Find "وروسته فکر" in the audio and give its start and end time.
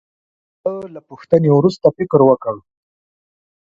1.53-2.19